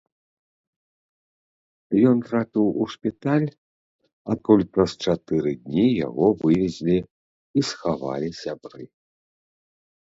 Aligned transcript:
Ён 2.11 2.17
трапіў 2.29 2.67
у 2.85 2.87
шпіталь, 2.95 3.45
адкуль 4.37 4.67
праз 4.79 4.91
чатыры 5.05 5.51
дні 5.63 5.87
яго 6.07 6.25
вывезлі 6.43 6.97
і 7.05 7.59
схавалі 7.71 8.29
сябры. 8.43 8.83